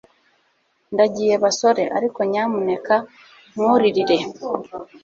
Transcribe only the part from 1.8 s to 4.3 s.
ariko nyamuneka nturirire